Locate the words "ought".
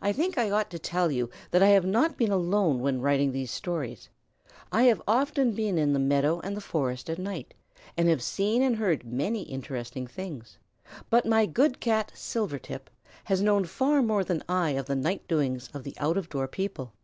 0.50-0.70